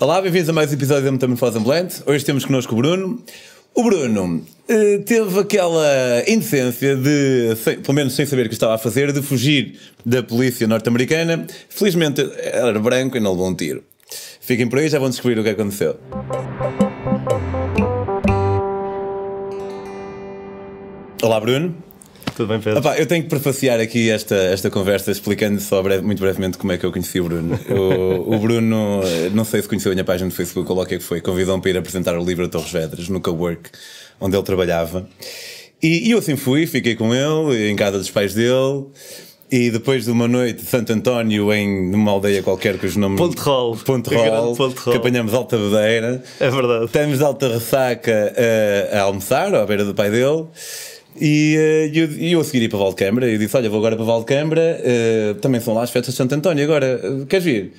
[0.00, 2.02] Olá, bem-vindos a mais um episódio da Metamorfose Ambulante.
[2.06, 3.22] Hoje temos connosco o Bruno.
[3.74, 8.78] O Bruno eh, teve aquela indecência de, pelo menos sem saber o que estava a
[8.78, 11.46] fazer, de fugir da polícia norte-americana.
[11.68, 13.84] Felizmente era branco e não levou um tiro.
[14.40, 16.00] Fiquem por aí, já vão descobrir o que aconteceu.
[21.22, 21.89] Olá, Bruno.
[22.36, 22.88] Tudo bem, Pedro?
[22.96, 26.78] Eu tenho que prefaciar aqui esta, esta conversa explicando só breve- muito brevemente como é
[26.78, 27.58] que eu conheci o Bruno.
[27.68, 30.84] O, o Bruno, eh, não sei se conheceu a minha página do Facebook ou lá
[30.84, 33.20] o que é que foi, convidou-me para ir apresentar o livro a Torres Vedras, no
[33.20, 33.70] Cowork,
[34.20, 35.08] onde ele trabalhava.
[35.82, 38.86] E, e eu assim fui, fiquei com ele, em casa dos pais dele.
[39.52, 43.40] E depois de uma noite de Santo António em numa aldeia qualquer cujo nome Ponte
[43.40, 43.76] Rol.
[43.78, 44.92] Ponte Rol, Ponte Rol.
[44.92, 46.84] que apanhamos alta bedeira É verdade.
[46.84, 48.32] Estamos de alta ressaca
[48.92, 50.44] a, a almoçar, à beira do pai dele.
[51.20, 53.30] E eh, eu, eu a seguir ir para Valcâmara.
[53.30, 54.80] E disse: Olha, vou agora para Valcâmara.
[54.82, 56.64] eh, também são lá as festas de Santo António.
[56.64, 57.72] Agora, eh, queres vir?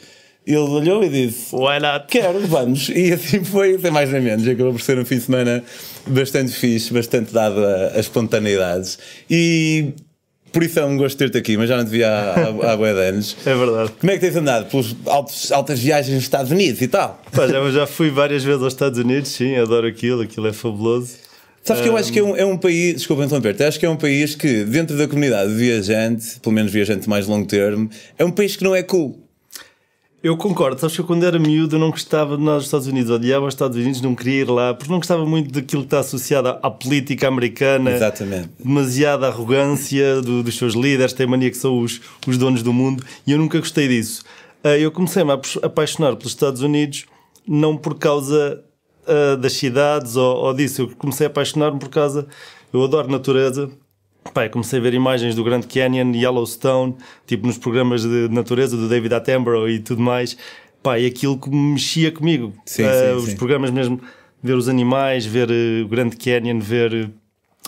[0.46, 2.06] Ele olhou e disse: Why not?
[2.08, 2.90] Quero, vamos.
[2.90, 4.48] E assim foi, sem mais nem menos.
[4.48, 5.64] Acabou por ser um fim de semana
[6.08, 8.98] bastante fixe, bastante dado a, a espontaneidades.
[9.30, 9.94] E
[10.52, 12.78] por isso é um gosto ter-te aqui, mas já não te vi há, há, há
[12.78, 13.38] bué de anos.
[13.46, 13.92] É verdade.
[14.00, 14.70] Como é que tens andado?
[14.70, 17.22] Pelas altos, altas viagens nos Estados Unidos e tal?
[17.32, 21.21] Pá, já, já fui várias vezes aos Estados Unidos, sim, adoro aquilo, aquilo é fabuloso.
[21.64, 23.90] Sabes que eu acho que é um, é um país, desculpa interromper acho que é
[23.90, 28.32] um país que, dentro da comunidade viajante, pelo menos viajante mais longo termo, é um
[28.32, 29.20] país que não é cool.
[30.24, 32.86] Eu concordo, sabes que eu quando era miúdo eu não gostava de nós nos Estados
[32.88, 35.88] Unidos, odiava os Estados Unidos, não queria ir lá, porque não gostava muito daquilo que
[35.88, 37.92] está associado à, à política americana.
[37.92, 38.50] Exatamente.
[38.64, 43.04] Demasiada arrogância do- dos seus líderes, tem mania que são os, os donos do mundo,
[43.26, 44.24] e eu nunca gostei disso.
[44.64, 47.06] Ah, eu comecei-me a apa- apaixonar pelos Estados Unidos,
[47.48, 48.64] não por causa
[49.08, 52.28] ah, das cidades ou, ou disso, eu comecei a apaixonar-me por causa.
[52.74, 53.70] Eu adoro natureza,
[54.36, 56.96] eu comecei a ver imagens do Grand Canyon, Yellowstone,
[57.28, 60.38] tipo nos programas de natureza do David Attenborough e tudo mais.
[61.00, 62.54] E aquilo que mexia comigo.
[62.66, 63.36] Sim, Ah, sim, os sim.
[63.38, 64.00] programas mesmo,
[64.42, 67.12] ver os animais, ver eh, o Grand Canyon, ver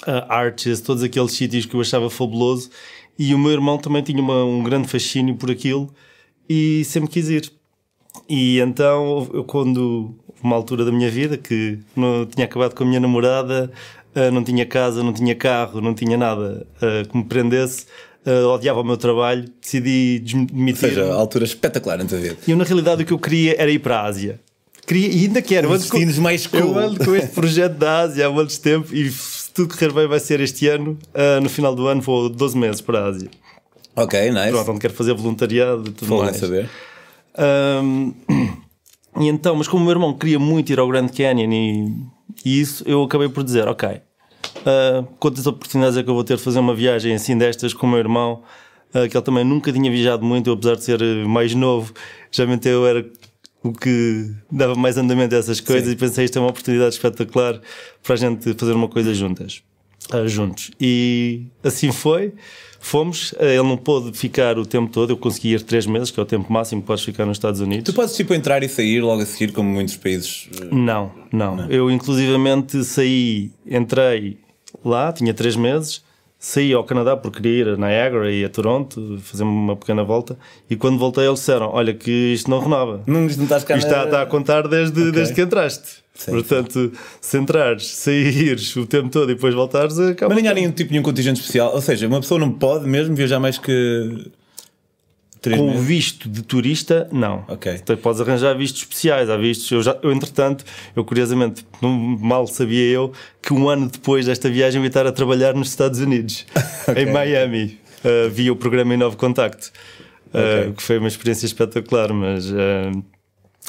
[0.07, 2.69] eh, Arches, todos aqueles sítios que eu achava fabuloso.
[3.19, 5.93] E o meu irmão também tinha uma- um grande fascínio por aquilo
[6.49, 7.51] e sempre quis ir.
[8.27, 12.87] E então, eu quando uma altura da minha vida que não tinha acabado com a
[12.87, 13.71] minha namorada,
[14.15, 17.85] ah, não tinha casa, não tinha carro, não tinha nada ah, que me prendesse,
[18.25, 20.89] ah, odiava o meu trabalho, decidi Ou demitir.
[20.89, 22.37] seja, a altura espetacular na tua vida.
[22.47, 24.39] E eu, na realidade, o que eu queria era ir para a Ásia.
[24.85, 25.69] Queria, e ainda quero.
[25.71, 26.59] Os ando com- destinos mais cool.
[26.59, 30.07] Eu ando com este projeto da Ásia há muito tempo e se tudo correr bem
[30.07, 30.97] vai ser este ano.
[31.13, 33.29] Ah, no final do ano vou 12 meses para a Ásia.
[33.95, 34.49] Ok, nice.
[34.49, 36.35] Pronto, onde quero fazer voluntariado e tudo Vou mais.
[36.35, 36.69] saber.
[37.37, 38.11] Ahm,
[39.19, 42.05] e então, mas como o meu irmão queria muito ir ao Grand Canyon e,
[42.45, 44.01] e isso, eu acabei por dizer: Ok,
[44.65, 47.85] ah, quantas oportunidades é que eu vou ter de fazer uma viagem assim destas com
[47.85, 48.43] o meu irmão,
[48.93, 51.93] ah, que ele também nunca tinha viajado muito, eu, apesar de ser mais novo,
[52.31, 53.05] geralmente eu era
[53.63, 55.93] o que dava mais andamento a essas coisas Sim.
[55.93, 57.59] e pensei: isto é uma oportunidade espetacular
[58.01, 59.63] para a gente fazer uma coisa juntas.
[60.11, 60.71] Ah, juntos.
[60.79, 62.33] E assim foi.
[62.79, 66.19] Fomos, Ah, ele não pôde ficar o tempo todo, eu consegui ir três meses, que
[66.19, 67.85] é o tempo máximo que podes ficar nos Estados Unidos.
[67.85, 70.49] Tu podes tipo entrar e sair logo a seguir, como muitos países.
[70.61, 74.37] eh, Não, não, Eu inclusivamente saí, entrei
[74.83, 76.03] lá, tinha três meses,
[76.37, 80.37] saí ao Canadá porque queria ir a Niagara e a Toronto, fazer uma pequena volta,
[80.69, 83.01] e quando voltei eles disseram, olha que isto não renova.
[83.07, 86.02] Não, não estás cá Isto está, está a contar desde, desde que entraste.
[86.13, 90.33] Sim, Portanto, se entrares, saíres o tempo todo e depois voltares, acaba.
[90.33, 91.73] Mas nem há nenhum tipo, nenhum contingente especial.
[91.73, 94.31] Ou seja, uma pessoa não pode mesmo viajar mais que.
[95.43, 95.85] Com meses.
[95.85, 97.43] visto de turista, não.
[97.49, 97.73] Ok.
[97.73, 99.29] Então, podes arranjar vistos especiais.
[99.29, 99.69] Há vistos.
[99.69, 100.63] Eu, já, eu entretanto,
[100.95, 105.05] eu curiosamente, não, mal sabia eu que um ano depois desta viagem eu ia estar
[105.05, 106.45] a trabalhar nos Estados Unidos,
[106.95, 109.71] em Miami, uh, via o programa Em Novo Contacto.
[110.27, 110.71] Uh.
[110.73, 113.03] Que foi uma experiência espetacular, mas uh,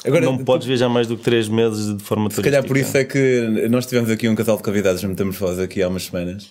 [0.03, 2.43] Agora, não podes viajar mais do que três meses de forma Se turística.
[2.57, 5.87] calhar por isso é que nós tivemos aqui um casal de convidados Metamorfose aqui há
[5.87, 6.49] umas semanas,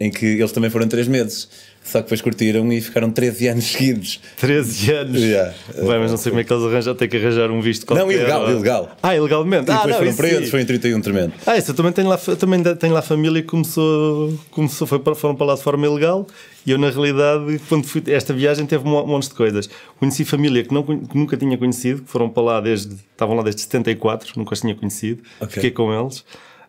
[0.00, 1.46] em que eles também foram 3 meses,
[1.84, 4.18] só que depois curtiram e ficaram 13 anos seguidos.
[4.38, 5.20] 13 anos.
[5.20, 5.54] Yeah.
[5.76, 8.04] Bem, mas não sei como é que eles arranjam, tem que arranjar um visto qualquer.
[8.04, 8.96] Não, ilegal, ou- ilegal.
[9.02, 9.68] Ah, ilegalmente.
[9.68, 10.50] E ah, depois não, foram presos, sim.
[10.50, 11.32] foi em 31 tremendo.
[11.46, 15.14] Ah, isso, eu também tenho lá, também tenho lá família que começou, começou foi para,
[15.14, 16.26] foram para lá de forma ilegal
[16.66, 19.68] e eu, na realidade, quando fui, esta viagem teve um monte de coisas.
[19.98, 23.42] Conheci família que, não, que nunca tinha conhecido, que foram para lá desde, estavam lá
[23.42, 25.22] desde 74, nunca os tinha conhecido.
[25.40, 25.54] Ok.
[25.54, 26.24] Fiquei com eles,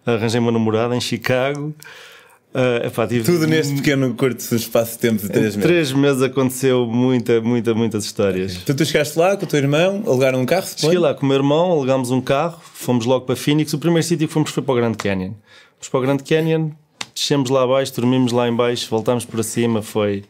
[0.06, 1.74] arranjei uma namorada em Chicago.
[2.53, 5.62] Ah, epá, Tudo neste pequeno curto espaço de tempo de 3 Em meses.
[5.63, 8.57] três meses aconteceu muita, muita, muitas histórias.
[8.57, 10.68] Tu, tu chegaste lá com o teu irmão, alugaram um carro?
[10.75, 13.71] Cheguei lá com o meu irmão, alugámos um carro, fomos logo para Phoenix.
[13.74, 15.31] O primeiro sítio que fomos foi para o Grand Canyon.
[15.80, 16.71] Fomos para o Grand Canyon,
[17.15, 19.81] descemos lá abaixo, dormimos lá em baixo, voltámos para cima.
[19.81, 20.25] Foi.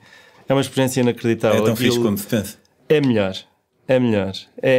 [0.47, 1.63] É uma experiência É inacreditável.
[1.63, 2.56] tão fixe Aquilo como se pensa.
[2.88, 3.33] É melhor.
[3.88, 4.31] É melhor.
[4.62, 4.69] É,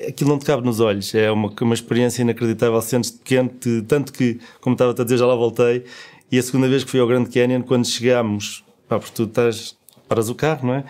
[0.00, 1.14] é, é, aquilo não te cabe nos olhos.
[1.14, 2.80] É uma, uma experiência inacreditável.
[2.80, 3.50] Sentes-te pequeno,
[3.86, 5.84] tanto que, como estava a dizer, já lá voltei.
[6.30, 9.74] E a segunda vez que fui ao Grand Canyon, quando chegámos, pá, porque tu estás,
[10.08, 10.84] paras o carro, não é?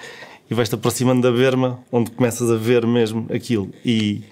[0.51, 3.71] E vais-te aproximando da berma, onde começas a ver mesmo aquilo.
[3.85, 4.23] E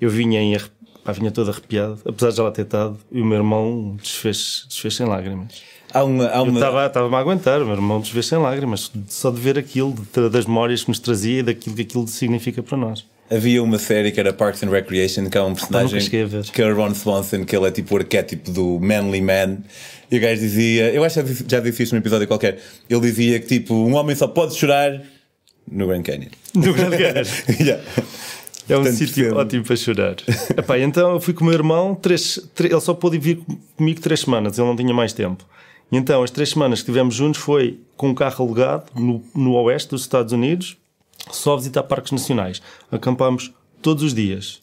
[0.00, 0.56] eu vinha em
[1.04, 4.66] pá, vinha todo arrepiado, apesar de já lá ter estado, e o meu irmão desfez,
[4.68, 5.62] desfez sem lágrimas.
[5.92, 6.60] Há uma, há uma...
[6.60, 10.28] Eu estava-me a aguentar, o meu irmão desfez sem lágrimas, só de ver aquilo, de,
[10.30, 13.04] das memórias que nos trazia e daquilo que aquilo significa para nós.
[13.30, 16.00] Havia uma série que era Parks and Recreation, que é um personagem
[16.52, 19.58] que é o Ron Swanson, que ele é tipo o arquétipo do manly man.
[20.12, 23.40] E o gajo dizia, eu acho que já disse isto num episódio qualquer, ele dizia
[23.40, 25.00] que tipo, um homem só pode chorar
[25.66, 26.28] no Grand Canyon.
[26.54, 27.24] No Grand Canyon.
[27.58, 27.82] yeah.
[28.68, 30.16] É um sítio ótimo para chorar.
[30.54, 33.40] Epá, então eu fui com o meu irmão, três, três, ele só pôde vir
[33.74, 35.46] comigo três semanas, ele não tinha mais tempo.
[35.90, 39.54] E então as três semanas que estivemos juntos foi com um carro alugado no, no
[39.54, 40.76] oeste dos Estados Unidos,
[41.30, 42.60] só visitar parques nacionais.
[42.90, 43.50] Acampámos
[43.80, 44.60] todos os dias.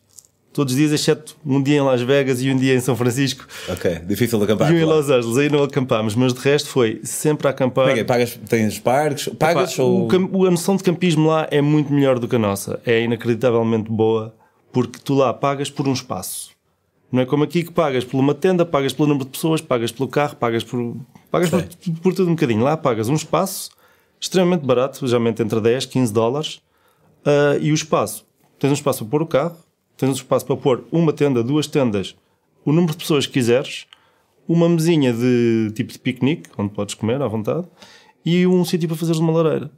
[0.51, 3.45] Todos os dias, exceto um dia em Las Vegas e um dia em São Francisco.
[3.69, 4.71] Ok, difícil de acampar.
[4.71, 7.91] E um em Los Angeles, aí não acampámos, mas de resto foi sempre a acampar.
[7.91, 9.29] Okay, pagas, tens parques?
[9.37, 10.09] Pagas Epá, ou...
[10.31, 12.79] o, a noção de campismo lá é muito melhor do que a nossa.
[12.83, 14.35] É inacreditavelmente boa,
[14.73, 16.49] porque tu lá pagas por um espaço.
[17.11, 19.91] Não é como aqui que pagas por uma tenda, pagas pelo número de pessoas, pagas
[19.91, 20.95] pelo carro, pagas por,
[21.29, 21.63] pagas por,
[22.01, 22.63] por, tudo um bocadinho.
[22.63, 23.69] Lá pagas um espaço
[24.19, 26.61] extremamente barato, geralmente entre 10, 15 dólares,
[27.25, 28.25] uh, e o espaço.
[28.59, 29.55] Tens um espaço para pôr o carro,
[29.99, 32.15] tens espaço para pôr uma tenda, duas tendas,
[32.65, 33.85] o número de pessoas que quiseres,
[34.47, 37.67] uma mesinha de tipo de piquenique, onde podes comer à vontade,
[38.25, 39.69] e um sítio para fazeres uma lareira.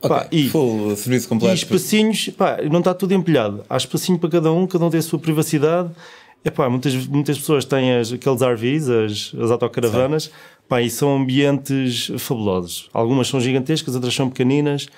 [0.00, 0.08] Okay.
[0.08, 1.54] Pá, e, Full serviço completo.
[1.54, 3.62] E espacinhos, pá, não está tudo empilhado.
[3.68, 5.90] Há espacinho para cada um, cada um tem a sua privacidade.
[6.44, 10.30] Epá, muitas, muitas pessoas têm as, aqueles RVs, as, as autocaravanas,
[10.68, 12.88] pá, e são ambientes fabulosos.
[12.92, 14.88] Algumas são gigantescas, outras são pequeninas,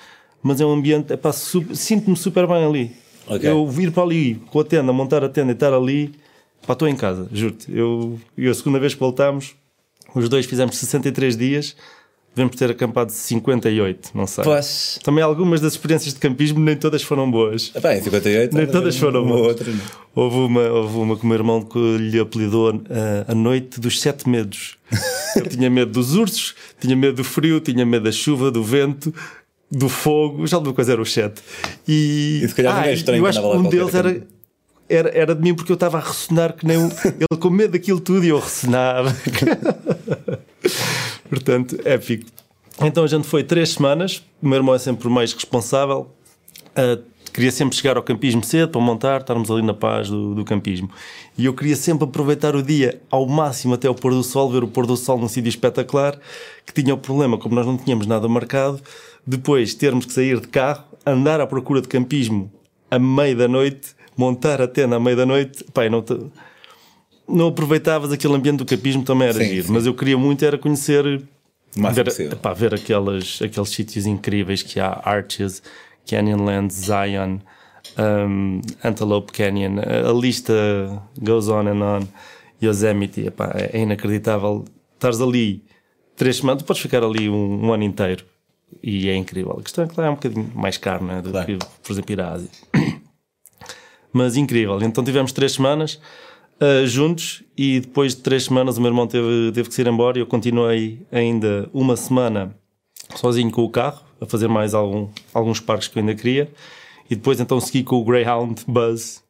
[0.41, 3.04] mas é um ambiente, epá, sinto-me super bem ali.
[3.27, 3.49] Okay.
[3.49, 6.13] Eu vir para ali com a tenda, montar a tenda e estar ali,
[6.65, 7.71] pá, estou em casa, juro-te.
[7.75, 9.55] Eu, eu, a segunda vez que voltámos,
[10.13, 11.75] os dois fizemos 63 dias,
[12.35, 14.43] devemos ter acampado 58, não sei.
[14.43, 14.99] Pois.
[15.03, 17.71] Também algumas das experiências de campismo nem todas foram boas.
[17.73, 19.47] Ah, bem, 58 nem todas foram uma boas.
[19.47, 19.73] Outra,
[20.13, 22.81] houve, uma, houve uma com o meu irmão que lhe apelidou uh,
[23.27, 24.77] a noite dos sete medos.
[25.35, 29.13] Ele tinha medo dos ursos, tinha medo do frio, tinha medo da chuva, do vento,
[29.71, 31.41] do fogo, já alguma coisa era o chat.
[31.87, 34.21] E, e se calhar ah, é estranho eu acho que um deles era,
[34.87, 37.71] era, era de mim porque eu estava a ressonar que nem um, ele com medo
[37.71, 39.13] daquilo tudo e eu ressonava.
[41.29, 42.29] Portanto, épico.
[42.81, 46.13] Então a gente foi três semanas, o meu irmão é sempre o mais responsável.
[46.77, 47.01] Uh,
[47.35, 50.89] queria sempre chegar ao campismo cedo para montar, estarmos ali na paz do, do, campismo.
[51.37, 54.63] E eu queria sempre aproveitar o dia ao máximo até o pôr do sol, ver
[54.63, 56.17] o pôr do sol num sítio espetacular,
[56.65, 58.79] que tinha o problema, como nós não tínhamos nada marcado,
[59.25, 62.51] depois termos que sair de carro, andar à procura de campismo
[62.89, 66.17] à meia da noite, montar a tenda à meia da noite, pai, não, te,
[67.27, 69.73] não aproveitavas aquele ambiente do campismo também era sim, giro, sim.
[69.73, 71.23] mas eu queria muito era conhecer
[71.93, 75.61] ver, pá, ver aqueles, aqueles sítios incríveis que há, Arches,
[76.07, 77.39] Canyonlands, Zion,
[77.97, 80.53] um, Antelope Canyon, a, a, lista
[81.19, 82.07] goes on and on,
[82.61, 84.63] Yosemite, epá, é inacreditável.
[84.93, 85.63] Estares ali
[86.15, 88.25] três semanas, tu podes ficar ali um, um ano inteiro
[88.81, 89.57] e é incrível.
[89.59, 91.45] A questão é que lá é um bocadinho mais caro né, do claro.
[91.45, 92.49] que, por exemplo, ir à Ásia.
[94.13, 94.81] Mas incrível.
[94.81, 95.99] Então tivemos três semanas
[96.61, 99.87] uh, juntos e depois de três semanas o meu irmão teve, teve que se ir
[99.87, 102.55] embora e eu continuei ainda uma semana
[103.15, 106.51] sozinho com o carro a fazer mais algum, alguns parques que eu ainda queria
[107.09, 109.23] e depois então segui com o Greyhound Buzz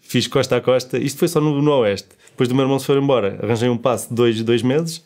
[0.00, 2.86] fiz costa a costa isto foi só no, no Oeste depois do meu irmão se
[2.86, 5.04] for embora arranjei um passo de dois, dois meses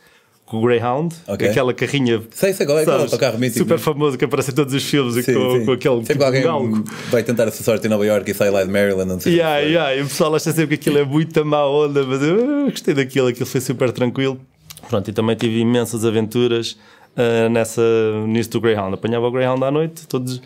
[0.48, 1.48] com o Greyhound, okay.
[1.48, 4.50] aquela carrinha sei, sei qual é, sabes, qual é carro mítico, super famoso que aparece
[4.50, 5.64] em todos os filmes sim, com, sim.
[5.66, 6.84] com aquele sempre tipo alguém galgo.
[7.10, 9.34] vai tentar a sua sorte em Nova York e sai lá de Maryland não sei
[9.34, 9.94] yeah, yeah.
[9.94, 13.28] e o pessoal acha sempre que aquilo é muito má onda mas eu gostei daquilo,
[13.28, 14.40] aquilo foi super tranquilo
[14.88, 16.78] pronto, e também tive imensas aventuras
[17.14, 17.82] uh, nessa,
[18.26, 20.40] nisso do Greyhound apanhava o Greyhound à noite todos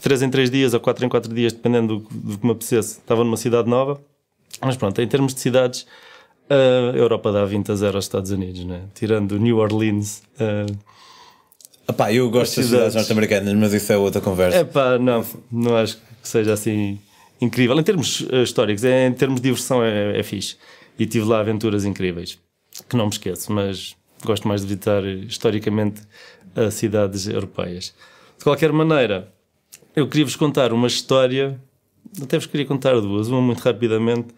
[0.00, 2.98] 3 em 3 dias ou 4 em 4 dias dependendo do, do que me apetecesse
[2.98, 4.00] estava numa cidade nova
[4.60, 5.86] mas pronto, em termos de cidades
[6.50, 8.82] a Europa dá 20 a 0 aos Estados Unidos, né?
[8.94, 10.22] tirando New Orleans.
[10.40, 10.76] Uh,
[11.88, 14.58] Epá, eu gosto das cidades norte-americanas, mas isso é outra conversa.
[14.58, 16.98] Epá, não, não acho que seja assim
[17.40, 17.78] incrível.
[17.78, 20.56] Em termos uh, históricos, é, em termos de diversão, é, é fixe.
[20.98, 22.38] E tive lá aventuras incríveis,
[22.88, 26.02] que não me esqueço, mas gosto mais de visitar historicamente
[26.56, 27.94] uh, cidades europeias.
[28.36, 29.32] De qualquer maneira,
[29.94, 31.60] eu queria vos contar uma história,
[32.20, 34.28] até vos queria contar duas, uma muito rapidamente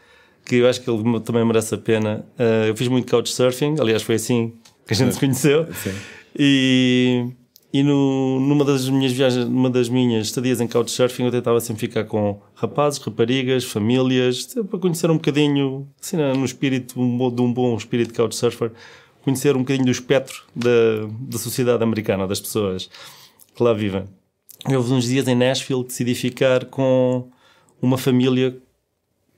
[0.51, 2.27] que eu acho que ele também merece a pena.
[2.39, 4.53] Uh, eu fiz muito couchsurfing, aliás, foi assim
[4.87, 5.67] que a gente se conheceu.
[5.73, 5.95] Sim.
[6.37, 7.27] E,
[7.73, 11.81] E no, numa das minhas viagens, numa das minhas estadias em Couchsurfing, eu tentava sempre
[11.83, 17.77] ficar com rapazes, raparigas, famílias, para conhecer um bocadinho, assim, no espírito, de um bom
[17.77, 18.73] espírito de Couchsurfer,
[19.23, 22.91] conhecer um bocadinho do espectro da, da sociedade americana, das pessoas
[23.55, 24.05] que lá vivem.
[24.67, 27.31] Houve uns dias em Nashville que decidi ficar com
[27.81, 28.59] uma família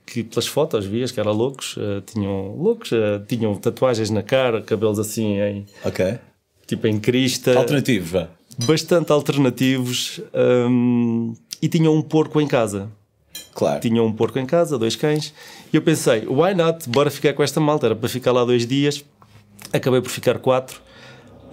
[0.05, 4.61] que pelas fotos vias que era loucos, uh, tinham loucos, uh, tinham tatuagens na cara,
[4.61, 6.17] cabelos assim em Ok.
[6.67, 8.27] tipo em crista, Alternativos, vá.
[8.65, 10.19] bastante alternativos
[10.69, 12.89] um, e tinham um porco em casa.
[13.55, 13.79] Claro.
[13.81, 15.31] Tinham um porco em casa, dois cães.
[15.71, 16.89] E eu pensei, why not?
[16.89, 17.85] Bora ficar com esta malta.
[17.85, 19.05] Era para ficar lá dois dias.
[19.71, 20.81] Acabei por ficar quatro.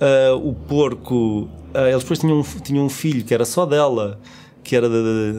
[0.01, 4.19] Uh, o porco, eles depois tinham, um- tinham um filho que era só dela,
[4.65, 4.95] que era de,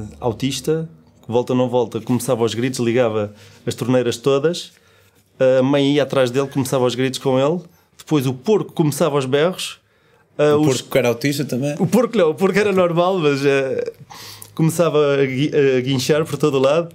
[0.05, 0.87] de- autista,
[1.31, 3.33] volta ou não volta, começava aos gritos, ligava
[3.65, 4.71] as torneiras todas.
[5.59, 7.61] A mãe ia atrás dele, começava aos gritos com ele.
[7.97, 9.79] Depois o porco começava aos berros.
[10.38, 11.75] Uh, O os- porco era autista também.
[11.79, 13.91] o porco não, o porco era normal, mas eh,
[14.55, 16.93] começava a, gui- a guinchar por todo o lado.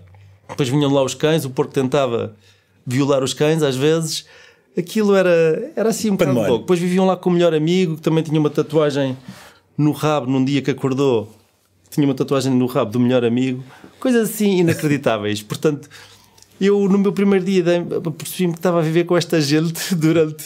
[0.49, 2.35] Depois vinham lá os cães, o porco tentava
[2.87, 4.27] violar os cães às vezes.
[4.77, 6.59] Aquilo era, era assim um bocado louco.
[6.59, 9.17] Depois viviam lá com o melhor amigo, que também tinha uma tatuagem
[9.77, 11.33] no rabo num dia que acordou.
[11.91, 13.63] Tinha uma tatuagem no rabo do melhor amigo.
[13.99, 15.41] Coisas assim inacreditáveis.
[15.43, 15.89] Portanto,
[16.61, 17.65] eu no meu primeiro dia
[18.17, 20.45] percebi-me que estava a viver com esta gente durante.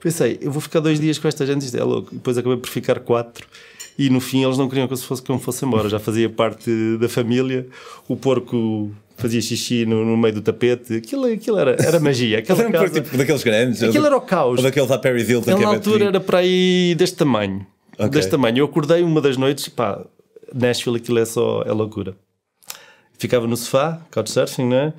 [0.00, 2.10] Pensei, eu vou ficar dois dias com esta gente, isto é louco.
[2.12, 3.46] Depois acabei por ficar quatro.
[3.98, 5.88] E no fim eles não queriam que eu fosse, que eu me fosse embora.
[5.88, 7.66] Já fazia parte da família.
[8.06, 10.94] O porco fazia xixi no, no meio do tapete.
[10.94, 12.38] Aquilo, aquilo era, era magia.
[12.38, 13.82] Aquela Era um casa, tipo daqueles grandes.
[13.82, 14.58] aquilo era o caos.
[14.58, 15.50] Ou daqueles à Hilton.
[15.50, 17.66] Ele é na altura era para aí deste tamanho.
[17.94, 18.10] Ok.
[18.10, 18.58] Deste tamanho.
[18.58, 20.00] Eu acordei uma das noites, pá,
[20.54, 22.14] Nashville aquilo é só é loucura.
[23.18, 24.92] Ficava no sofá, couchsurfing, não é?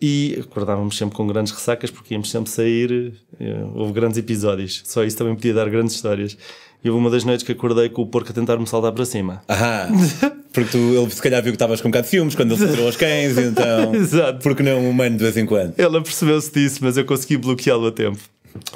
[0.00, 3.14] E acordávamos sempre com grandes ressacas porque íamos sempre sair.
[3.40, 4.82] eh, Houve grandes episódios.
[4.86, 6.36] Só isso também podia dar grandes histórias.
[6.82, 9.04] E houve uma das noites que acordei com o porco a tentar me saltar para
[9.04, 9.42] cima.
[9.48, 9.88] Ahá.
[10.52, 12.60] Porque tu, ele se calhar viu que estavas com um bocado de filmes quando ele
[12.64, 13.94] se tirou aos cães, então.
[13.94, 14.38] Exato.
[14.42, 15.74] Porque não um humano de vez em quando?
[15.76, 18.18] Ela percebeu-se disso, mas eu consegui bloqueá-lo a tempo.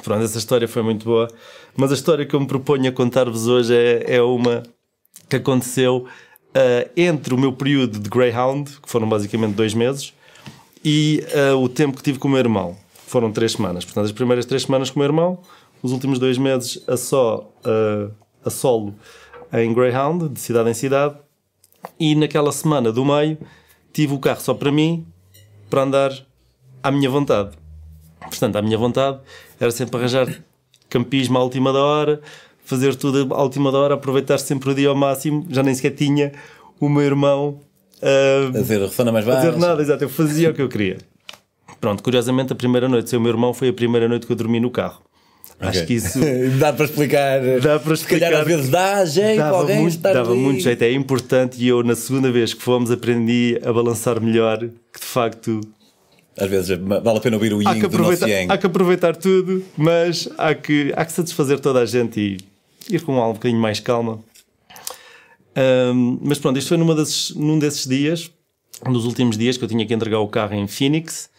[0.03, 1.27] Pronto, essa história foi muito boa.
[1.75, 4.61] Mas a história que eu me proponho a contar-vos hoje é, é uma
[5.29, 6.07] que aconteceu
[6.53, 10.13] ah, entre o meu período de Greyhound, que foram basicamente dois meses,
[10.83, 13.83] e ah, o tempo que tive com o meu irmão, que foram três semanas.
[13.83, 15.39] Portanto, as primeiras três semanas com o meu irmão,
[15.81, 18.09] os últimos dois meses a só ah,
[18.45, 18.93] a solo
[19.51, 21.15] em Greyhound, de cidade em cidade,
[21.99, 23.37] e naquela semana do meio
[23.91, 25.05] tive o carro só para mim,
[25.69, 26.11] para andar
[26.81, 27.51] à minha vontade.
[28.19, 29.19] Portanto, à minha vontade
[29.59, 30.27] era sempre arranjar
[30.89, 32.21] campismo à última da hora,
[32.65, 35.45] fazer tudo à última hora, aproveitar sempre o dia ao máximo.
[35.49, 36.31] Já nem sequer tinha
[36.79, 37.59] o meu irmão
[38.01, 39.45] ah, A dizer, ressona mais a baixo.
[39.47, 40.97] fazer nada, exato, eu fazia o que eu queria.
[41.79, 44.35] Pronto, curiosamente, a primeira noite sem o meu irmão foi a primeira noite que eu
[44.37, 45.01] dormi no carro.
[45.59, 45.87] Acho Ok.
[45.87, 46.19] que isso
[46.59, 47.39] Dá para explicar.
[47.61, 48.41] dá para Se calhar explicar.
[48.41, 50.39] às vezes dá jeito Dava, alguém muito, estar dava ali.
[50.39, 51.61] muito jeito, é importante.
[51.61, 54.59] E eu, na segunda vez que fomos, aprendi a balançar melhor.
[54.59, 55.61] Que de facto
[56.37, 58.51] Às vezes vale a pena ouvir o yin do nosso yang.
[58.51, 62.37] há que aproveitar tudo, mas há que, há que satisfazer toda a gente e
[62.89, 64.23] ir com um bocadinho mais calma.
[65.55, 68.31] Ahm, mas pronto, isto foi numa desses, num desses dias,
[68.87, 71.29] um dos últimos dias que eu tinha que entregar o carro em Phoenix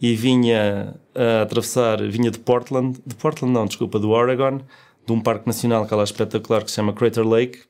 [0.00, 4.60] e vinha a atravessar, vinha de Portland, de Portland não, desculpa, do Oregon,
[5.06, 7.60] de um parque nacional que é lá espetacular que se chama Crater Lake,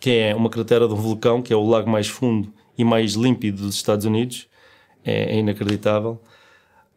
[0.00, 3.14] que é uma cratera de um vulcão, que é o lago mais fundo e mais
[3.14, 4.48] límpido dos Estados Unidos.
[5.04, 6.20] É, é inacreditável.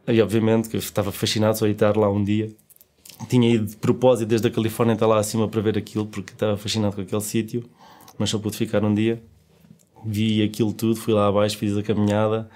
[0.08, 2.50] E obviamente que eu estava fascinado só estar lá um dia.
[3.30, 6.58] Tinha ido de propósito desde a Califórnia até lá acima para ver aquilo, porque estava
[6.58, 7.63] fascinado com aquele sítio,
[8.18, 9.22] mas só pude ficar um dia.
[10.04, 12.50] Vi aquilo tudo, fui lá abaixo, fiz a caminhada.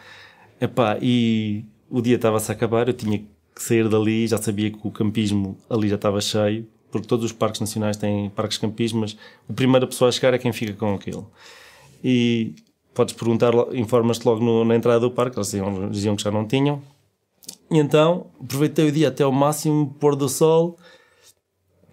[0.59, 4.79] Epá, e o dia estava-se a acabar, eu tinha que sair dali, já sabia que
[4.83, 9.15] o campismo ali já estava cheio, porque todos os parques nacionais têm parques campismo, mas
[9.49, 11.29] a primeira pessoa a chegar é quem fica com aquilo.
[12.03, 12.53] E
[12.93, 16.45] podes perguntar, informas-te logo no- na entrada do parque, eles diziam, diziam que já não
[16.47, 16.81] tinham.
[17.69, 20.77] E então aproveitei o dia até ao máximo, pôr do sol.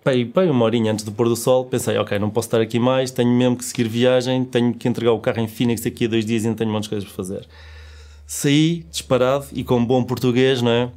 [0.05, 3.13] Bem, uma horinha antes do pôr do sol, pensei, ok, não posso estar aqui mais,
[3.13, 6.27] tenho mesmo que seguir viagem, tenho que entregar o carro em Phoenix daqui a dois
[6.27, 7.49] dias e ainda tenho muitas coisas para fazer.
[8.27, 10.91] Saí disparado e com bom português, não é?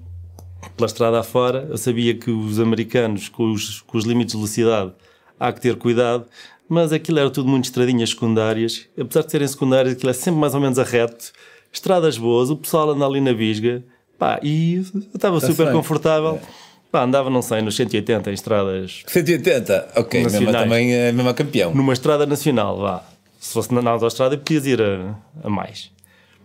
[0.75, 4.93] Pela estrada afora, eu sabia que os americanos, com os, com os limites de velocidade,
[5.39, 6.25] há que ter cuidado,
[6.67, 8.88] mas aquilo era tudo muito estradinhas secundárias.
[9.00, 11.31] Apesar de serem secundárias, aquilo é sempre mais ou menos a reto,
[11.71, 13.83] estradas boas, o pessoal anda ali na bisga,
[14.17, 14.81] pá, e eu
[15.13, 15.75] estava Está-se super bem.
[15.75, 16.39] confortável.
[16.91, 21.34] Pá, andava, não sei, nos 180 em estradas 180, ok, mesmo também é mesmo a
[21.34, 21.74] campeão.
[21.74, 23.03] numa estrada nacional, vá.
[23.39, 25.91] Se fosse na, autostrada, podias ir a, a mais.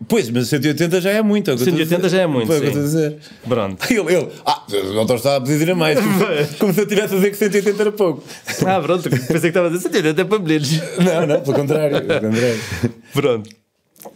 [0.08, 1.50] Pois, mas 180 já é muito.
[1.50, 2.16] é o que eu estou a 180 dizer.
[2.16, 2.78] já é muito, Foi o que eu sim.
[2.78, 3.18] estou a dizer.
[3.46, 3.84] Pronto.
[3.92, 5.98] Ele, ele, ah, não estava a pedir a mais.
[6.58, 8.24] Como se, eu tivesse a dizer que 180 era pouco.
[8.66, 9.10] Ah, pronto.
[9.10, 10.70] Pensei que estava a dizer 180 é para meninos.
[10.98, 12.06] Não, não, pelo contrário.
[12.06, 12.60] Pelo contrário.
[13.12, 13.50] Pronto.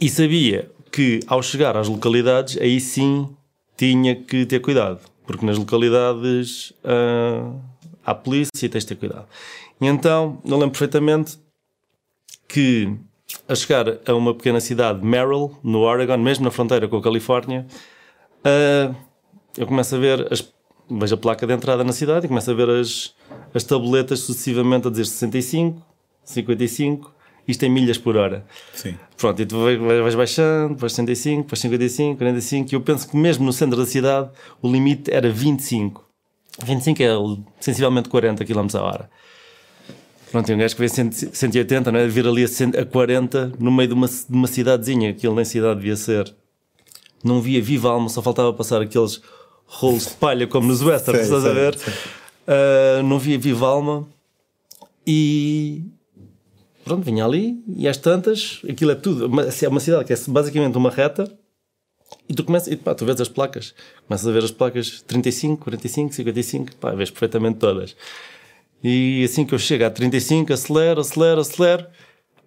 [0.00, 3.28] E sabia que ao chegar às localidades, aí sim
[3.76, 5.00] tinha que ter cuidado.
[5.26, 7.52] Porque nas localidades ah,
[8.04, 9.26] há polícia e tens de ter cuidado.
[9.80, 11.38] E então, eu lembro perfeitamente
[12.46, 12.92] que
[13.48, 17.66] a chegar a uma pequena cidade, Merrill, no Oregon, mesmo na fronteira com a Califórnia,
[18.44, 18.94] ah,
[19.56, 20.52] eu começo a ver, as,
[20.90, 23.14] vejo a placa de entrada na cidade e começo a ver as,
[23.54, 25.82] as tabletas sucessivamente a dizer 65,
[26.24, 27.14] 55,
[27.46, 28.44] isto em milhas por hora.
[28.72, 28.96] Sim.
[29.16, 33.44] Pronto, e tu vais, baixando, vais 65, vais 55, 45, e eu penso que mesmo
[33.44, 34.30] no centro da cidade
[34.62, 36.04] o limite era 25.
[36.64, 37.08] 25 é
[37.60, 39.10] sensivelmente 40 km a hora.
[40.30, 42.08] Pronto, e um gajo que vê 100 180, não é?
[42.08, 45.44] Vir ali a, 100 a 40 no meio de uma, de uma cidadezinha, aquilo nem
[45.44, 46.34] cidade devia ser.
[47.22, 49.20] Não via viva alma, só faltava passar aqueles
[49.66, 51.78] rolos de palha como nos westerns, estás a ver?
[52.46, 54.06] Ah, não via viva alma
[55.06, 55.82] e
[56.84, 60.16] pronto, vinha ali e às tantas, aquilo é tudo, uma- é uma cidade que é
[60.28, 61.30] basicamente uma reta
[62.28, 63.74] e tu começas, e pá, tu vês as placas,
[64.06, 67.96] começas a ver as placas 35, 45, 55, pá, vês perfeitamente todas.
[68.82, 71.86] E assim que eu chego a 35, acelero, acelero, acelero,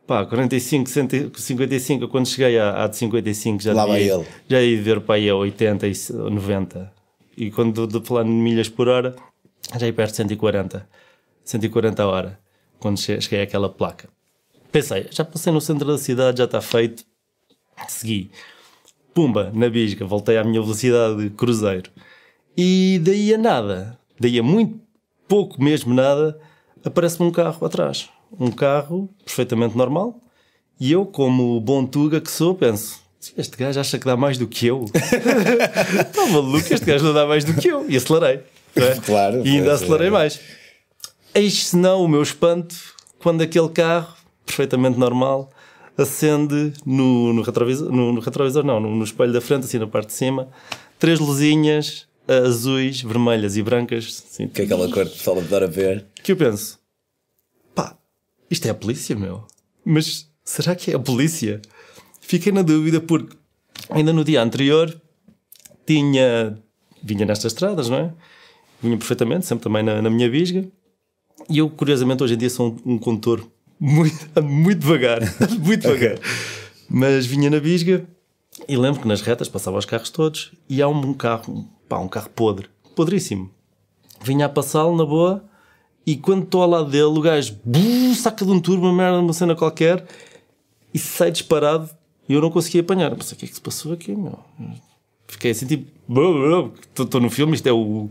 [0.05, 4.25] pá, 45, 55, eu quando cheguei à, à de 55 já Lá vai devia- ele.
[4.47, 6.91] já ia ver para aí a 80 e 90.
[7.35, 9.15] E quando de falar em milhas por hora,
[9.79, 10.87] já ia perto de 140.
[11.43, 12.39] 140 a hora.
[12.79, 14.07] Quando che- cheguei àquela placa.
[14.71, 17.03] Pensei, já passei no centro da cidade, já está feito.
[17.87, 18.31] Segui.
[19.13, 21.89] Pumba, na bisga, voltei à minha velocidade de cruzeiro.
[22.55, 24.79] E daí a nada, daí a muito
[25.27, 26.39] pouco mesmo nada,
[26.83, 28.09] aparece-me um carro atrás.
[28.39, 30.19] Um carro perfeitamente normal.
[30.79, 33.01] E eu, como bom tuga que sou, penso:
[33.35, 34.85] este gajo acha que dá mais do que eu.
[34.93, 37.89] Está maluco, este gajo não dá mais do que eu.
[37.89, 38.41] E acelerei.
[38.75, 38.95] é?
[39.05, 40.11] Claro, E ainda pois, acelerei é.
[40.11, 40.39] mais.
[41.33, 42.75] Eis se não o meu espanto
[43.19, 44.15] quando aquele carro,
[44.47, 45.51] perfeitamente normal,
[45.97, 49.87] acende no, no, retrovisor, no, no retrovisor, não, no, no espelho da frente, assim na
[49.87, 50.47] parte de cima,
[50.97, 56.05] três luzinhas azuis, vermelhas e brancas, assim, Que é aquela cor que pessoal adora ver.
[56.23, 56.79] que eu penso,
[57.75, 57.97] pá,
[58.49, 59.45] isto é a polícia, meu.
[59.85, 61.61] Mas será que é a polícia?
[62.19, 63.35] Fiquei na dúvida porque
[63.89, 64.93] ainda no dia anterior
[65.85, 66.57] tinha,
[67.01, 68.13] vinha nestas estradas, não é?
[68.81, 70.67] Vinha perfeitamente, sempre também na, na minha bisga.
[71.49, 73.47] E eu, curiosamente, hoje em dia sou um, um condutor
[73.79, 75.19] muito, muito devagar,
[75.59, 76.19] muito devagar.
[76.89, 78.05] Mas vinha na bisga
[78.67, 82.07] e lembro que nas retas passava os carros todos e há um, carro, pá, um
[82.07, 83.51] carro podre, podríssimo.
[84.21, 85.43] Vinha a passá-lo na boa
[86.05, 89.19] e quando estou ao lado dele, o gajo bum, saca de um turbo, uma merda,
[89.19, 90.05] uma cena qualquer
[90.93, 91.89] e sai disparado
[92.27, 93.13] e eu não consegui apanhar.
[93.15, 94.39] Mas o que é que se passou aqui, meu?
[95.27, 95.91] Fiquei assim tipo,
[96.97, 98.09] estou no filme, isto é o,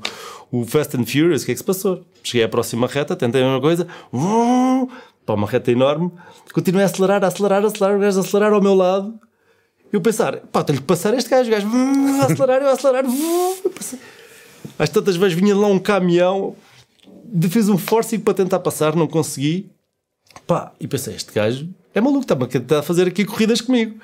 [0.52, 2.04] o Fast and Furious, o que é que se passou?
[2.22, 4.86] Cheguei à próxima reta, tentei a mesma coisa, vum,
[5.26, 6.10] pá, uma reta enorme,
[6.54, 9.18] continuei a acelerar, a acelerar, a acelerar, o gajo a acelerar ao meu lado.
[9.92, 11.68] Eu pensar, pá, tenho que passar este gajo, o gajo
[12.22, 13.72] a acelerar, eu a acelerar, eu.
[14.78, 16.54] Às tantas vezes vinha lá um caminhão,
[17.50, 19.70] fiz um forcing para tentar passar, não consegui.
[20.46, 22.46] Pá, e pensei, este gajo é maluco, está-me
[22.78, 23.98] a fazer aqui corridas comigo.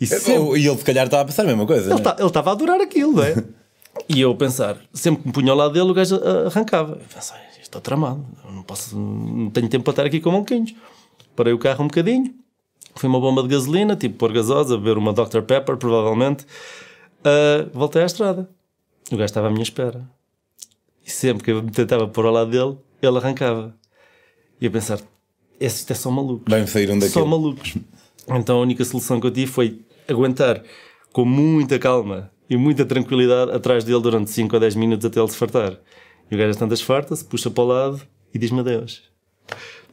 [0.00, 1.90] E sempre, E ele se calhar estava a pensar a mesma coisa.
[1.90, 2.00] ele né?
[2.02, 3.34] tá- estava a adorar aquilo, não é?
[4.08, 6.92] e eu pensar, sempre que me punha ao lado dele, o gajo ah, arrancava.
[6.92, 10.30] Eu pensei, isto está tramado, eu não, posso, não tenho tempo para estar aqui com
[10.30, 10.74] maluquinhos.
[11.36, 12.34] Parei o carro um bocadinho,
[12.94, 15.42] fui uma bomba de gasolina, tipo pôr gasosa, beber uma Dr.
[15.42, 16.46] Pepper, provavelmente.
[17.24, 18.48] Ah, voltei à estrada.
[19.10, 20.08] O gajo estava à minha espera.
[21.04, 23.74] E sempre que eu me tentava pôr ao lado dele, ele arrancava.
[24.60, 25.00] E a pensar,
[25.60, 27.76] esse isto é só maluco Vai-me sair um só malucos.
[28.28, 30.62] Então a única solução que eu tive foi aguentar
[31.12, 35.30] com muita calma e muita tranquilidade atrás dele durante 5 ou 10 minutos até ele
[35.30, 35.78] se fartar.
[36.30, 39.02] E o gajo às tantas farta-se, puxa para o lado e diz-me adeus.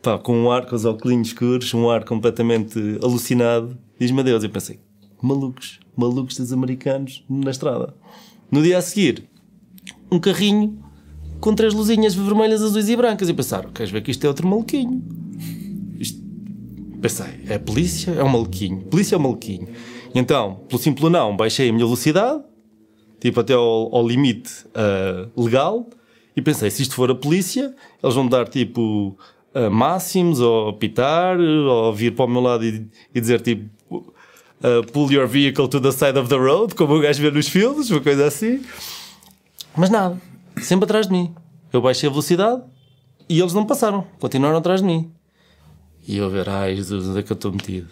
[0.01, 4.43] Pá, com um ar, com os óculos escuros, um ar completamente alucinado, diz-me adeus.
[4.43, 4.79] Eu pensei,
[5.21, 7.93] malucos, malucos dos americanos na estrada.
[8.51, 9.27] No dia a seguir,
[10.11, 10.77] um carrinho
[11.39, 13.29] com três luzinhas vermelhas, azuis e brancas.
[13.29, 15.03] E pensar, queres ver que isto é outro maluquinho?
[17.01, 18.81] Pensei, é polícia, é um maluquinho.
[18.81, 19.67] Polícia é um maluquinho.
[20.13, 22.43] E então, pelo simples não, baixei a minha velocidade,
[23.19, 25.87] tipo até ao, ao limite ah, legal,
[26.35, 29.17] e pensei, se isto for a polícia, eles vão dar tipo
[29.53, 34.13] ah, máximos, ou pitar, ou vir para o meu lado e, e dizer tipo
[34.61, 37.47] ah, pull your vehicle to the side of the road, como o gajo vê nos
[37.47, 38.63] filmes, uma coisa assim.
[39.77, 40.19] Mas nada,
[40.61, 41.33] sempre atrás de mim.
[41.71, 42.63] Eu baixei a velocidade
[43.27, 45.11] e eles não passaram, continuaram atrás de mim.
[46.07, 47.87] E eu ver, ai Jesus, onde é que eu estou metido?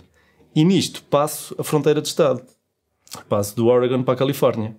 [0.56, 2.44] E nisto passo a fronteira de Estado.
[3.28, 4.76] passo do Oregon para a Califórnia.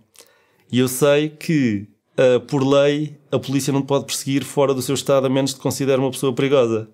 [0.70, 4.94] E eu sei que, uh, por lei, a polícia não pode perseguir fora do seu
[4.94, 6.88] estado a menos que considere uma pessoa perigosa.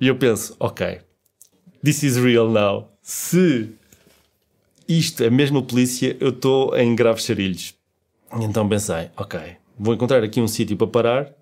[0.00, 1.00] E eu penso, ok,
[1.84, 2.88] this is real now.
[3.02, 3.70] Se
[4.88, 7.74] isto é mesmo a polícia, eu estou em graves charilhos.
[8.40, 11.34] Então pensei, ok, vou encontrar aqui um sítio para parar,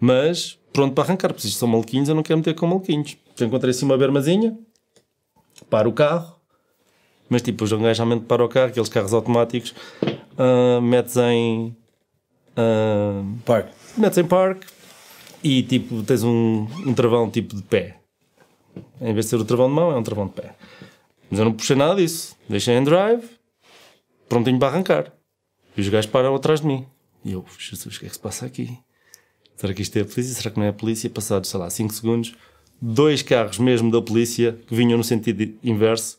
[0.00, 3.16] mas pronto para arrancar, porque isto são maluquinhos, eu não quero meter com maluquinhos.
[3.34, 4.58] Então encontrei assim uma bermazinha,
[5.68, 6.37] paro o carro,
[7.28, 11.76] mas tipo, os gajo realmente para o carro, aqueles carros automáticos, uh, metes em.
[12.56, 13.68] Uh, park.
[13.96, 14.64] Metes em park
[15.42, 17.96] e tipo, tens um, um travão tipo de pé.
[19.00, 20.54] Em vez de ser o travão de mão, é um travão de pé.
[21.30, 22.36] Mas eu não puxei nada disso.
[22.48, 23.22] Deixei em drive,
[24.28, 25.12] prontinho para arrancar.
[25.76, 26.86] E os gajos param atrás de mim.
[27.24, 28.78] E eu, Jesus, o que é que se passa aqui?
[29.56, 30.34] Será que isto é a polícia?
[30.34, 31.10] Será que não é a polícia?
[31.10, 32.34] Passados, sei lá, 5 segundos,
[32.80, 36.18] dois carros mesmo da polícia que vinham no sentido inverso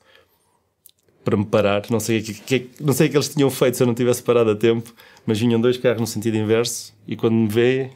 [1.24, 1.84] para me parar.
[1.90, 3.94] Não sei o que, que, não sei o que eles tinham feito se eu não
[3.94, 4.94] tivesse parado a tempo,
[5.26, 7.92] mas vinham dois carros no sentido inverso e quando me vê,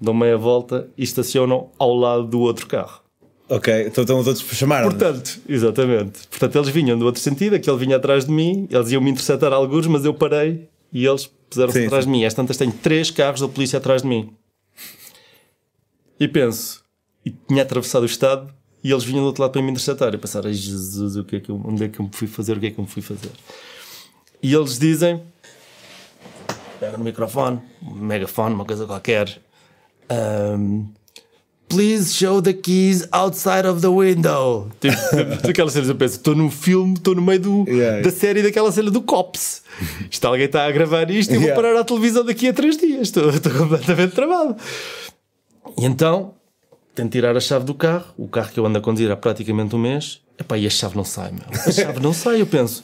[0.00, 3.00] dão meia volta e estacionam ao lado do outro carro.
[3.48, 4.88] Ok, então estão os outros chamaram.
[4.88, 6.28] Portanto, exatamente.
[6.28, 9.52] Portanto, eles vinham do outro sentido, aquele vinha atrás de mim, eles iam me interceptar
[9.52, 12.10] alguns, mas eu parei e eles puseram-se atrás sim.
[12.10, 12.24] de mim.
[12.24, 14.32] Às tantas tenho três carros da polícia atrás de mim.
[16.18, 16.84] E penso,
[17.26, 20.14] e tinha atravessado o estado e eles vinham do outro lado para me interceptar.
[20.14, 22.26] E pensar, ai Jesus, o que é que eu, onde é que eu me fui
[22.26, 22.56] fazer?
[22.56, 23.30] O que é que eu me fui fazer?
[24.42, 25.22] E eles dizem,
[26.78, 29.40] pega no microfone, um megafone, uma coisa qualquer.
[30.10, 30.88] Um,
[31.68, 34.68] Please show the keys outside of the window.
[34.80, 38.02] Tipo, aquelas cenas, eu penso, estou num filme, estou no meio do, yeah.
[38.02, 39.62] da série daquela cena do Cops.
[40.10, 41.54] Isto alguém está a gravar isto e yeah.
[41.54, 43.02] vou parar a televisão daqui a três dias.
[43.02, 44.56] Estou, estou completamente travado.
[45.78, 46.34] E então,
[46.94, 49.74] tento tirar a chave do carro, o carro que eu ando a conduzir há praticamente
[49.74, 51.42] um mês, epá, e a chave não sai, meu.
[51.66, 52.82] A chave não sai, eu penso.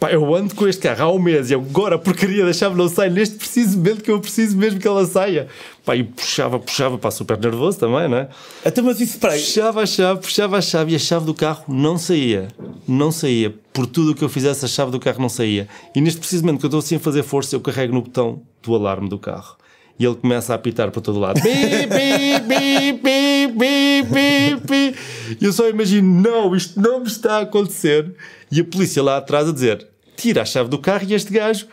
[0.00, 2.74] Pá, eu ando com este carro há um mês e agora a porcaria da chave
[2.74, 5.46] não sai neste preciso momento que eu preciso mesmo que ela saia.
[5.84, 8.28] Pá, e puxava, puxava, pá, super nervoso também, não é?
[8.64, 11.64] Até mas isso, para Puxava a chave, puxava a chave e a chave do carro
[11.68, 12.48] não saía.
[12.88, 13.54] Não saía.
[13.74, 15.68] Por tudo o que eu fizesse, a chave do carro não saía.
[15.94, 18.40] E neste preciso momento que eu estou assim a fazer força, eu carrego no botão
[18.62, 19.59] do alarme do carro
[20.00, 21.38] e ele começa a apitar para todo lado.
[21.44, 24.96] Bi, bi, bi, bi, bi, bi, bi.
[25.38, 28.10] E eu só imagino, não, isto não me está a acontecer.
[28.50, 29.86] E a polícia lá atrás a dizer,
[30.16, 31.66] tira a chave do carro e este gajo,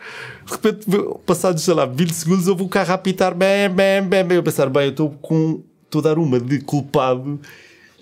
[0.44, 0.86] de repente,
[1.24, 4.36] passados, sei lá, 20 segundos, houve o carro a apitar, bem, bem, bem, bem.
[4.36, 7.40] Eu pensar, bem, eu estou com, estou a dar uma de culpado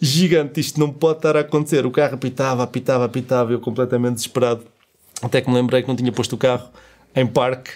[0.03, 1.87] gigante, isto não pode estar a acontecer.
[1.87, 4.63] O carro apitava, apitava, apitava, eu completamente desesperado.
[5.23, 6.69] Até que me lembrei que não tinha posto o carro
[7.17, 7.71] em parque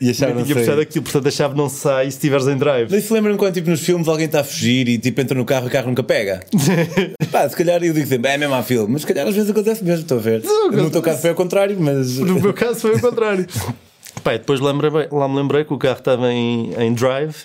[0.00, 0.80] e a chave não sai.
[0.80, 2.90] Aquilo, portanto a chave não sai se estiveres em drive.
[2.90, 5.44] Mas se lembram quando tipo, nos filmes alguém está a fugir e tipo entra no
[5.44, 6.40] carro e o carro nunca pega?
[7.30, 9.50] Pá, se calhar eu digo sempre, é mesmo a filme, mas se calhar às vezes
[9.50, 10.42] acontece mesmo, estou a ver.
[10.42, 12.18] Não, no teu caso foi ao contrário, mas.
[12.18, 13.46] No meu caso foi ao contrário.
[14.22, 17.36] Pá, depois lembrei, lá me lembrei que o carro estava em, em drive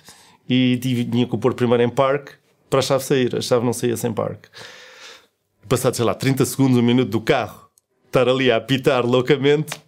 [0.49, 2.33] e tinha que o pôr primeiro em parque
[2.69, 3.35] para a chave sair.
[3.35, 4.49] A chave não saía sem parque.
[5.67, 7.69] Passado, sei lá, 30 segundos, um minuto do carro,
[8.07, 9.79] estar ali a apitar loucamente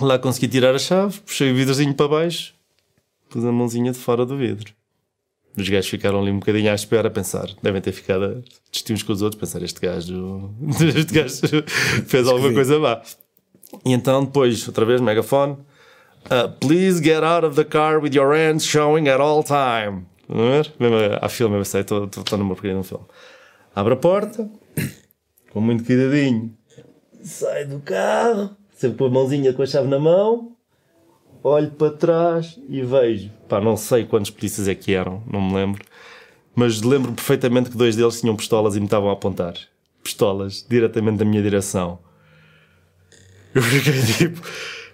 [0.00, 2.54] Lá consegui tirar a chave, puxei o vidrozinho para baixo,
[3.28, 4.72] pus a mãozinha de fora do vidro.
[5.56, 7.48] Os gajos ficaram ali um bocadinho à espera a pensar.
[7.60, 10.54] Devem ter ficado a discutir uns com os outros, pensar este gajo,
[10.96, 11.64] este gajo
[12.06, 13.02] fez alguma coisa má.
[13.84, 15.56] E então depois, outra vez, megafone.
[16.26, 20.06] Uh, please get out of the car with your hands showing at all time.
[20.28, 20.72] Vamos ver?
[20.78, 23.04] Mesmo a filme, eu sei, estou numa pequena filme.
[23.74, 24.48] Abre a porta,
[25.50, 26.54] com muito cuidadinho,
[27.22, 30.52] sai do carro sempre com a mãozinha com a chave na mão,
[31.42, 33.28] olho para trás e vejo.
[33.48, 35.84] Pá, não sei quantos polícias é que eram, não me lembro.
[36.54, 39.54] Mas lembro perfeitamente que dois deles tinham pistolas e me estavam a apontar.
[40.02, 41.98] Pistolas, diretamente da minha direção.
[43.52, 44.40] Eu fiquei tipo.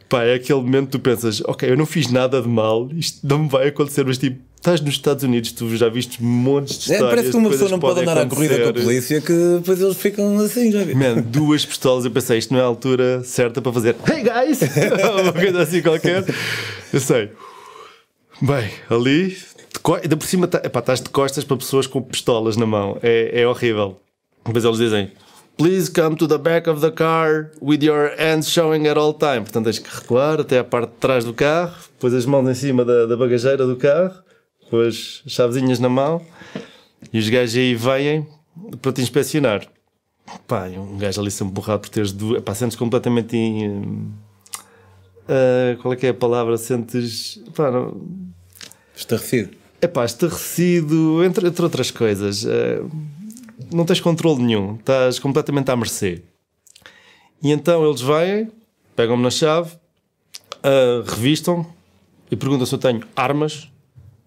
[0.08, 3.26] Pá, é aquele momento que tu pensas, ok, eu não fiz nada de mal, isto
[3.26, 6.92] não me vai acontecer, mas tipo, estás nos Estados Unidos, tu já viste montes de
[6.92, 7.06] histórias.
[7.06, 9.78] É, parece que uma pessoa não pode andar à corrida com a polícia que depois
[9.78, 10.94] eles ficam assim, já vi.
[10.94, 14.60] Man, duas pistolas, eu pensei, isto não é a altura certa para fazer Hey guys!
[15.20, 16.24] uma coisa assim qualquer.
[16.90, 17.30] Eu sei.
[18.40, 19.36] Bem, ali,
[20.02, 22.98] ainda por cima, tá, epá, estás de costas para pessoas com pistolas na mão.
[23.02, 24.00] É, é horrível.
[24.46, 25.12] Depois eles dizem,
[25.58, 29.42] Please come to the back of the car with your hands showing at all time.
[29.42, 32.54] Portanto, tens que recuar até a parte de trás do carro, depois as mãos em
[32.54, 34.24] cima da, da bagageira do carro
[34.74, 36.20] com as chavezinhas na mão
[37.12, 38.26] e os gajos aí vêm
[38.82, 39.68] para te inspecionar.
[40.48, 42.42] Pá, um gajo ali sempre borrado por teres duas.
[42.42, 43.36] Pá, sentes completamente.
[43.36, 43.68] Em,
[45.28, 46.56] uh, qual é que é a palavra?
[46.56, 47.40] Sentes.
[47.54, 48.00] Pá, não...
[48.96, 49.50] Estarrecido.
[49.80, 52.44] É pá, estarrecido, entre, entre outras coisas.
[52.44, 52.90] Uh,
[53.72, 56.22] não tens controle nenhum, estás completamente à mercê.
[57.42, 58.50] E então eles vêm,
[58.96, 59.72] pegam-me na chave,
[60.64, 61.66] uh, revistam
[62.30, 63.68] e perguntam se eu tenho armas,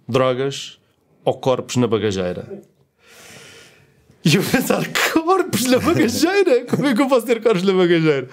[0.08, 0.80] drogas
[1.24, 2.62] ou corpos na bagageira.
[4.24, 6.65] E eu pensar, corpos na bagageira?
[6.70, 8.28] Como é que eu posso ter corpos na bagageira?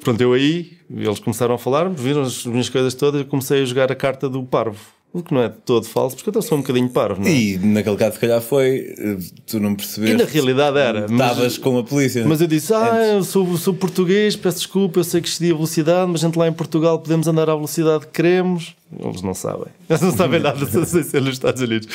[0.00, 3.64] Pronto, eu aí, eles começaram a falar, viram as minhas coisas todas e comecei a
[3.64, 4.97] jogar a carta do parvo.
[5.10, 7.32] O que não é todo falso, porque eu estou só um bocadinho parvo, não é?
[7.32, 8.94] E naquele caso, se calhar, foi.
[8.98, 9.16] eh,
[9.46, 10.14] Tu não percebeste.
[10.14, 11.06] E na realidade era.
[11.10, 12.26] Estavas com a polícia.
[12.28, 15.54] Mas eu disse, ah, eu sou, sou português, peço desculpa, eu sei que excedi a
[15.54, 18.76] velocidade, mas a gente lá em Portugal podemos andar à velocidade que queremos.
[18.98, 19.68] Eles não sabem.
[19.88, 21.88] Eles não sabem nada sem ser nos Estados Unidos.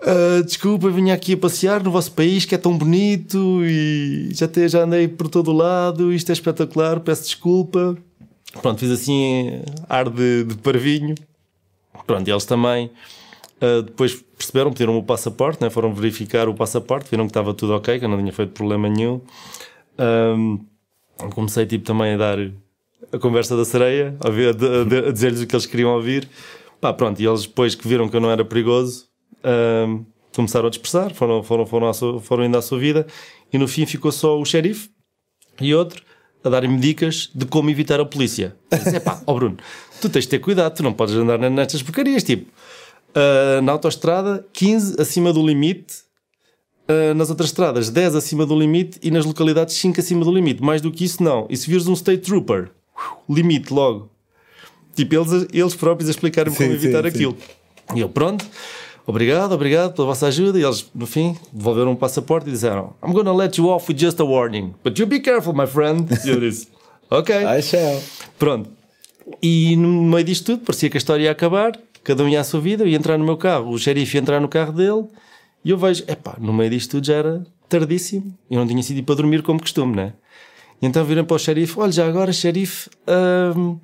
[0.00, 4.30] "Ah, desculpa, eu vim aqui a passear no vosso país que é tão bonito e
[4.32, 7.96] já, te, já andei por todo o lado, isto é espetacular, peço desculpa.
[8.62, 11.14] Pronto, fiz assim ar de, de parvinho.
[12.06, 12.90] Pronto, eles também
[13.62, 15.70] uh, depois perceberam, pediram o passaporte, né?
[15.70, 18.88] foram verificar o passaporte, viram que estava tudo ok, que eu não tinha feito problema
[18.88, 19.20] nenhum.
[19.98, 20.64] Um,
[21.30, 22.38] comecei tipo também a dar
[23.12, 26.28] a conversa da sereia, a, a- a- dizer-lhes o que eles queriam ouvir.
[26.80, 29.06] Pá, pronto, e eles depois que viram que eu não era perigoso,
[29.88, 30.04] um,
[30.34, 33.06] começaram a dispersar, foram, foram, foram, sua- foram indo à sua vida,
[33.52, 34.90] e no fim ficou só o xerife
[35.60, 36.02] e outro
[36.42, 38.54] a darem-me dicas de como evitar a polícia.
[38.70, 39.56] Disse, pá, ó Bruno,
[40.00, 42.50] tu tens de ter cuidado, tu não podes andar nestas porcarias, tipo,
[43.14, 46.02] ah, na autoestrada 15 acima do limite,
[46.88, 50.62] ah, nas outras estradas 10 acima do limite e nas localidades 5 acima do limite.
[50.62, 51.46] Mais do que isso, não.
[51.48, 52.70] E se vires um State Trooper,
[53.28, 54.10] limite logo.
[54.94, 57.16] Tipo, eles, eles próprios a explicarem-me Sim, como evitar sim, sim.
[57.16, 57.36] aquilo.
[57.94, 58.44] E eu, pronto,
[59.06, 60.58] obrigado, obrigado pela vossa ajuda.
[60.58, 63.98] E eles, no fim, devolveram um passaporte e disseram: I'm gonna let you off with
[63.98, 66.08] just a warning, but you be careful, my friend.
[66.24, 66.68] E eu disse:
[67.10, 67.34] Ok.
[67.34, 68.00] I shall.
[68.38, 68.70] Pronto.
[69.42, 72.44] E no meio disto tudo, parecia que a história ia acabar, cada um ia à
[72.44, 75.06] sua vida, eu ia entrar no meu carro, o xerife ia entrar no carro dele,
[75.64, 79.02] e eu vejo, epá, no meio disto tudo já era tardíssimo, eu não tinha sido
[79.02, 80.12] para dormir como costume, né?
[80.80, 82.90] E então viram para o xerife, olha, já agora, xerife,
[83.56, 83.78] hum,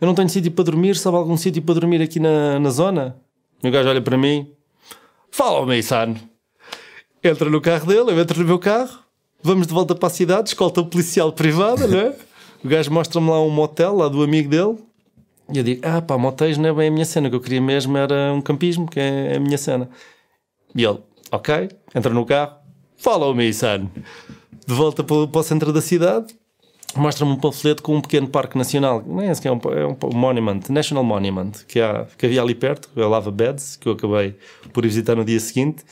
[0.00, 3.16] eu não tenho sítio para dormir, sabe algum sítio para dormir aqui na, na zona?
[3.62, 4.48] E o gajo olha para mim,
[5.30, 6.14] follow me, son.
[7.22, 8.98] Entra no carro dele, eu entro no meu carro,
[9.42, 12.14] vamos de volta para a cidade, escolta policial privada, não é?
[12.64, 14.78] O gajo mostra-me lá um motel, lá do amigo dele,
[15.52, 17.40] e eu digo: Ah, pá, motéis não é bem a minha cena, o que eu
[17.40, 19.90] queria mesmo era um campismo, que é a minha cena.
[20.74, 20.98] E ele:
[21.30, 22.56] Ok, entra no carro,
[22.96, 23.90] follow me, son.
[24.66, 26.34] De volta para, o centro da cidade,
[26.96, 29.86] mostra-me um panfleto com um pequeno parque nacional, não é esse que é um, é
[29.86, 33.86] um monument, National Monument, que, há, que havia ali perto, é o Lava Beds, que
[33.86, 34.36] eu acabei
[34.72, 35.84] por visitar no dia seguinte.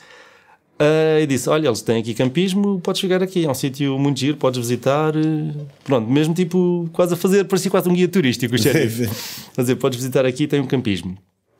[0.79, 4.19] Ah, e disse: Olha, eles têm aqui campismo, podes chegar aqui, é um sítio muito
[4.19, 5.15] giro, podes visitar.
[5.15, 9.09] eh, Pronto, mesmo tipo, quase a fazer, parecia quase um guia turístico, o xerife.
[9.57, 11.17] Dizer: Podes visitar aqui, tem um campismo.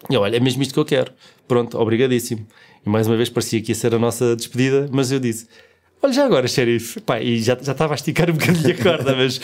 [0.10, 1.12] E eu, olha, é mesmo isto que eu quero.
[1.48, 2.46] Pronto, obrigadíssimo.
[2.86, 5.48] E mais uma vez parecia que ia ser a nossa despedida, mas eu disse:
[6.02, 9.16] Olha, já agora, xerife, pá, e já, já estava a esticar um bocadinho a corda,
[9.16, 9.40] mas.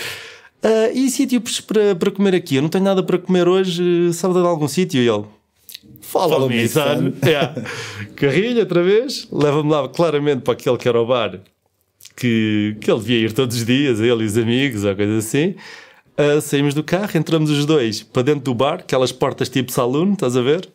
[0.64, 2.56] ah, e sítios para, para comer aqui?
[2.56, 5.02] Eu não tenho nada para comer hoje, sabe de algum sítio?
[5.02, 5.24] E ele:
[6.02, 6.82] Follow, Follow me, me, son.
[6.84, 7.14] son.
[7.26, 7.56] Yeah.
[8.16, 11.40] Carrilho, outra vez, leva-me lá claramente para aquele que era o bar
[12.16, 15.56] que, que ele devia ir todos os dias, ele e os amigos, ou coisa assim.
[16.18, 20.14] Ah, saímos do carro, entramos os dois para dentro do bar, aquelas portas tipo saloon,
[20.14, 20.68] estás a ver?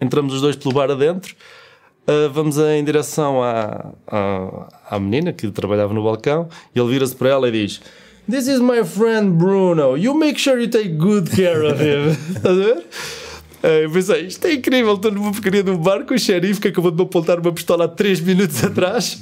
[0.00, 1.34] Entramos os dois pelo bar adentro.
[2.06, 7.14] Ah, vamos em direção à, à, à menina que trabalhava no balcão e ele vira-se
[7.14, 7.80] para ela e diz:
[8.28, 9.96] This is my friend Bruno.
[9.96, 12.10] You make sure you take good care of him.
[12.34, 12.84] Estás a ver?
[13.62, 16.60] Ah, Eu pensei, isto é incrível, estou numa porcaria de um bar com o xerife
[16.60, 19.20] que acabou de me apontar uma pistola há 3 minutos atrás.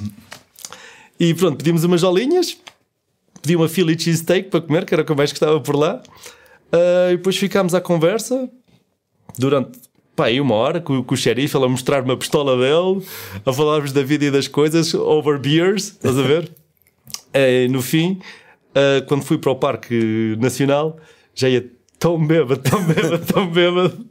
[1.19, 2.57] E pronto, pedimos umas jolinhas,
[3.41, 6.01] pedi uma Philly cheesesteak para comer, que era o que eu mais gostava por lá.
[6.71, 8.49] Ah, e depois ficámos à conversa
[9.37, 9.77] durante
[10.15, 13.05] pá, aí uma hora com, com o xerife, ele a mostrar-me a pistola dele,
[13.45, 16.51] a falarmos da vida e das coisas, over beers, estás a ver?
[17.31, 18.19] Eh, no fim,
[18.73, 20.97] ah, quando fui para o Parque Nacional,
[21.35, 24.08] já ia tão bêbado, tão bêbado, tão bêbado.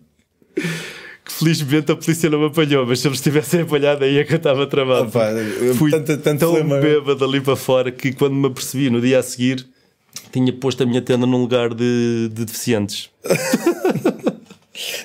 [1.24, 4.32] Que felizmente a polícia não me apanhou, mas se eles tivessem apanhado aí é que
[4.32, 5.08] eu estava travado.
[5.08, 5.28] Opa,
[5.76, 6.78] Fui tanto, tanto tão flema.
[6.78, 9.66] bêbado ali para fora que quando me apercebi no dia a seguir
[10.32, 13.10] tinha posto a minha tenda num lugar de, de deficientes.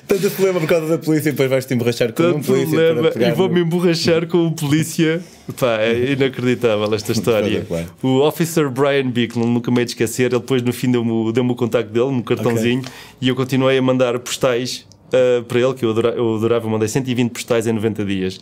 [0.06, 3.28] Tanto problema por causa da polícia e depois vais-te emborrachar com um Tanto polícia problema
[3.28, 5.20] e vou-me emborrachar com o polícia.
[5.58, 7.66] Pá, é inacreditável esta história.
[8.00, 11.44] O officer Brian Bickle, nunca me hei de esquecer, ele depois no fim deu-me deu
[11.44, 12.82] o contacto dele, um cartãozinho,
[13.20, 16.70] e eu continuei a mandar postais ah, para ele, que eu adora- eu adorava, eu
[16.70, 18.40] mandei 120 postais em 90 dias.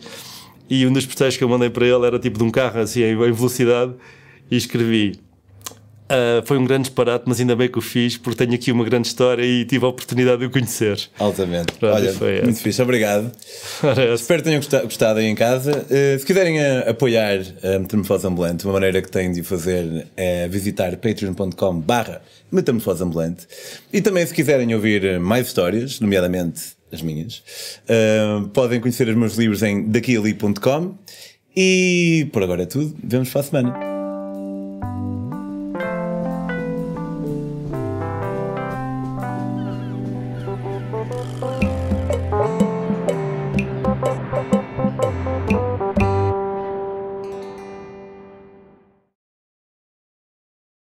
[0.69, 3.03] E um dos postais que eu mandei para ele era tipo de um carro assim
[3.03, 3.93] em velocidade,
[4.49, 5.19] e escrevi
[6.03, 8.83] Uh, foi um grande disparate, mas ainda bem que o fiz, porque tenho aqui uma
[8.83, 10.99] grande história e tive a oportunidade de o conhecer.
[11.17, 11.73] Altamente.
[11.73, 13.31] Pronto, Olha, foi muito fixe, obrigado.
[14.13, 15.71] Espero que tenham gostado aí em casa.
[15.71, 20.47] Uh, se quiserem uh, apoiar a Metamorfose Ambulante, uma maneira que têm de fazer é
[20.47, 23.47] visitar patreon.com/barra Metamorfose Ambulante.
[23.91, 27.41] E também, se quiserem ouvir mais histórias, nomeadamente as minhas,
[28.53, 30.95] podem conhecer os meus livros em daquiali.com.
[31.55, 32.95] E por agora é tudo.
[33.03, 33.92] Vemos para a semana.